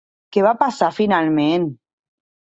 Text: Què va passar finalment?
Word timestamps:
Què 0.35 0.41
va 0.45 0.53
passar 0.61 0.87
finalment? 0.99 1.67